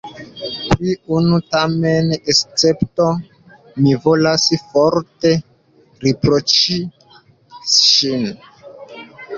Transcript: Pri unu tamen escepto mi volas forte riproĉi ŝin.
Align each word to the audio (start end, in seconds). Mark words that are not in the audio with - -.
Pri 0.69 0.93
unu 1.17 1.37
tamen 1.55 2.09
escepto 2.33 3.07
mi 3.83 3.93
volas 4.07 4.49
forte 4.73 5.35
riproĉi 6.09 6.81
ŝin. 7.79 8.27